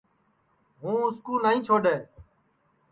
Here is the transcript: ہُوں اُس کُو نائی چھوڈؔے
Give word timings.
ہُوں 0.79 0.97
اُس 1.05 1.17
کُو 1.25 1.33
نائی 1.43 1.59
چھوڈؔے 1.67 1.95